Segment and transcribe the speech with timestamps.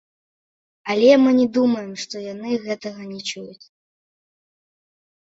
[0.93, 3.65] Але мы не думаем, што яны гэтага не чуюць.